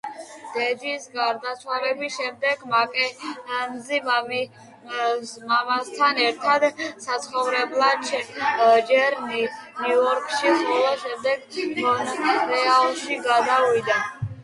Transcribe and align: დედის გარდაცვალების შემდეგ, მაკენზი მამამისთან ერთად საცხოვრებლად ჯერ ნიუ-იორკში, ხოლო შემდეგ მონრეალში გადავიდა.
დედის 0.53 1.03
გარდაცვალების 1.15 2.13
შემდეგ, 2.13 2.61
მაკენზი 2.71 3.99
მამამისთან 4.13 6.21
ერთად 6.29 6.65
საცხოვრებლად 7.05 8.09
ჯერ 8.93 9.17
ნიუ-იორკში, 9.27 10.55
ხოლო 10.63 10.95
შემდეგ 11.05 11.61
მონრეალში 11.89 13.19
გადავიდა. 13.29 13.99